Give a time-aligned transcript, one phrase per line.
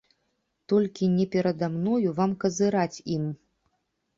[0.71, 3.29] Толькі не перада мною вам казыраць ім!